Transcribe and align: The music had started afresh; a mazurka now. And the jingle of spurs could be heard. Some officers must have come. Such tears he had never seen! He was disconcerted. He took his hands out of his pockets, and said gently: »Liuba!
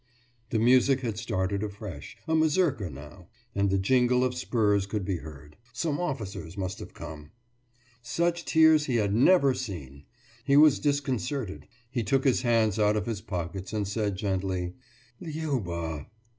The 0.49 0.57
music 0.57 1.01
had 1.01 1.19
started 1.19 1.61
afresh; 1.61 2.17
a 2.27 2.33
mazurka 2.33 2.89
now. 2.89 3.27
And 3.53 3.69
the 3.69 3.77
jingle 3.77 4.23
of 4.23 4.33
spurs 4.33 4.87
could 4.87 5.05
be 5.05 5.17
heard. 5.17 5.57
Some 5.73 5.99
officers 5.99 6.57
must 6.57 6.79
have 6.79 6.95
come. 6.95 7.29
Such 8.01 8.45
tears 8.45 8.85
he 8.87 8.95
had 8.95 9.13
never 9.13 9.53
seen! 9.53 10.05
He 10.43 10.57
was 10.57 10.79
disconcerted. 10.79 11.67
He 11.91 12.01
took 12.01 12.23
his 12.23 12.41
hands 12.41 12.79
out 12.79 12.95
of 12.97 13.05
his 13.05 13.21
pockets, 13.21 13.73
and 13.73 13.87
said 13.87 14.15
gently: 14.15 14.73
»Liuba! 15.21 16.07